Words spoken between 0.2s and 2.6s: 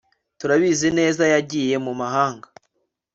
turabizi neza yagiye mumahanga